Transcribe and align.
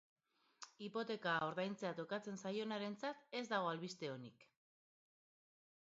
Hipoteka 0.85 1.33
ordaintzea 1.49 1.91
tokatzen 1.99 2.41
zaionarentzat 2.47 3.23
ez 3.41 3.45
dago 3.55 3.71
albiste 3.75 4.11
onik. 4.19 4.49